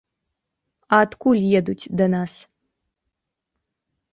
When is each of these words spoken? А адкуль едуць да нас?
А 0.95 1.01
адкуль 1.07 1.43
едуць 1.59 1.91
да 2.01 2.05
нас? 2.17 2.33